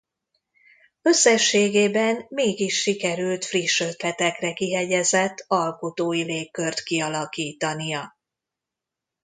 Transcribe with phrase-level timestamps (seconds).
[1.01, 8.15] Összességében mégis sikerült friss ötletekre kihegyezett alkotói légkört kialakítania.